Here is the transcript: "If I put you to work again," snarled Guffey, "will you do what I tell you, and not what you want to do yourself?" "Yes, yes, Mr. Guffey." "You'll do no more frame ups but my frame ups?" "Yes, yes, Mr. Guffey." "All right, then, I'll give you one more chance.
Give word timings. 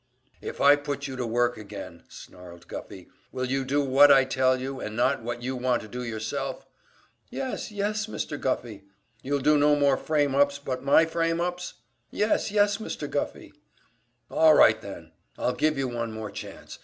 "If 0.41 0.59
I 0.59 0.77
put 0.77 1.05
you 1.05 1.15
to 1.17 1.27
work 1.27 1.57
again," 1.59 2.01
snarled 2.09 2.67
Guffey, 2.67 3.07
"will 3.31 3.45
you 3.45 3.63
do 3.63 3.81
what 3.83 4.11
I 4.11 4.23
tell 4.25 4.59
you, 4.59 4.79
and 4.79 4.95
not 4.95 5.21
what 5.21 5.43
you 5.43 5.55
want 5.55 5.83
to 5.83 5.87
do 5.87 6.03
yourself?" 6.03 6.65
"Yes, 7.29 7.71
yes, 7.71 8.07
Mr. 8.07 8.41
Guffey." 8.41 8.85
"You'll 9.21 9.41
do 9.41 9.59
no 9.59 9.75
more 9.75 9.97
frame 9.97 10.33
ups 10.33 10.57
but 10.57 10.81
my 10.83 11.05
frame 11.05 11.39
ups?" 11.39 11.75
"Yes, 12.09 12.49
yes, 12.51 12.77
Mr. 12.79 13.07
Guffey." 13.07 13.53
"All 14.31 14.55
right, 14.55 14.81
then, 14.81 15.11
I'll 15.37 15.53
give 15.53 15.77
you 15.77 15.87
one 15.87 16.11
more 16.11 16.31
chance. 16.31 16.79